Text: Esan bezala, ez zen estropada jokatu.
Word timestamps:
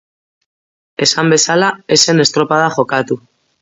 Esan 1.07 1.31
bezala, 1.35 1.71
ez 1.97 2.01
zen 2.09 2.27
estropada 2.29 2.77
jokatu. 2.81 3.25